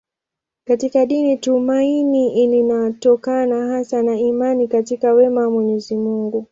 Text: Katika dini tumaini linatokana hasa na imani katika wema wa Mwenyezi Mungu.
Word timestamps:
Katika 0.67 1.05
dini 1.05 1.37
tumaini 1.37 2.47
linatokana 2.47 3.67
hasa 3.67 4.03
na 4.03 4.15
imani 4.19 4.67
katika 4.67 5.13
wema 5.13 5.41
wa 5.41 5.49
Mwenyezi 5.49 5.95
Mungu. 5.95 6.39